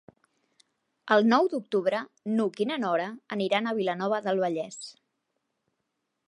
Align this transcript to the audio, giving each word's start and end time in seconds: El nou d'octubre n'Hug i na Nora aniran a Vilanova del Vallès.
El 1.15 1.27
nou 1.33 1.49
d'octubre 1.51 1.99
n'Hug 2.37 2.57
i 2.65 2.67
na 2.71 2.79
Nora 2.85 3.05
aniran 3.37 3.69
a 3.69 3.75
Vilanova 3.81 4.23
del 4.29 4.43
Vallès. 4.47 4.81